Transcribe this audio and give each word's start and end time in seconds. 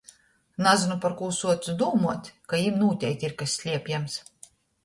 Nazyn 0.67 0.93
parkū 1.03 1.27
suocu 1.41 1.75
dūmout, 1.83 2.31
ka 2.55 2.63
jim 2.63 2.81
nūteikti 2.85 3.31
ir 3.31 3.37
kas 3.43 3.55
sliepams! 3.61 4.21